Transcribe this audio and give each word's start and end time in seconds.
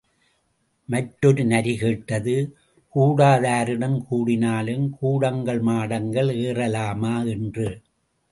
மற்றொரு 0.89 1.43
நரி 1.45 1.77
கேட்டது 1.77 2.33
கூடாதாருடன் 2.95 3.97
கூடினாலும் 4.09 4.89
கூடங்கள் 4.89 5.61
மாடங்கள் 5.61 6.31
ஏறலாமா? 6.39 7.15
என்று. 7.27 7.67